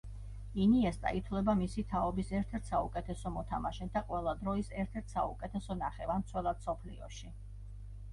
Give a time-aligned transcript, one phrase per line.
[0.61, 7.31] ინიესტა ითვლება მისი თაობის ერთ-ერთ საუკეთესო მოთამაშედ და ყველა დროის ერთ-ერთ საუკეთესო ნახევარმცველად მსოფლიოში.